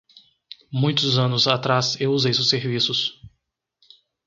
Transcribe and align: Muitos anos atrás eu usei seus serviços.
Muitos 0.73 1.19
anos 1.19 1.47
atrás 1.47 2.01
eu 2.01 2.11
usei 2.11 2.33
seus 2.33 2.49
serviços. 2.49 3.21